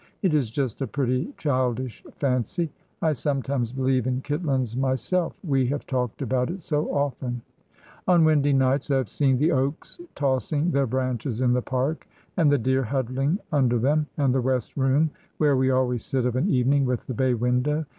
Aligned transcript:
It 0.23 0.33
is 0.33 0.49
just 0.49 0.81
a 0.81 0.87
pretty, 0.87 1.31
childish 1.37 2.03
fancy. 2.15 2.71
I 3.03 3.13
sometimes 3.13 3.71
believe 3.71 4.07
in 4.07 4.23
Kitlands 4.23 4.75
myself, 4.75 5.39
we 5.43 5.67
have 5.67 5.85
talked 5.85 6.23
about 6.23 6.49
it 6.49 6.63
so 6.63 6.87
often. 6.91 7.43
On 8.07 8.25
windy 8.25 8.51
nights 8.51 8.89
I 8.89 8.95
have 8.95 9.09
seen 9.09 9.37
the 9.37 9.51
oaks 9.51 9.99
tossing 10.15 10.71
their 10.71 10.87
branches 10.87 11.39
in 11.39 11.53
the 11.53 11.61
park, 11.61 12.07
and 12.35 12.51
the 12.51 12.57
deer 12.57 12.81
huddling 12.81 13.37
under 13.51 13.77
them, 13.77 14.07
and 14.17 14.33
the 14.33 14.41
west 14.41 14.75
room 14.75 15.11
where 15.37 15.55
we 15.55 15.69
always 15.69 16.03
sit 16.03 16.25
of 16.25 16.35
an 16.35 16.49
evening, 16.49 16.83
with 16.85 17.05
the 17.05 17.13
bay 17.13 17.35
window. 17.35 17.85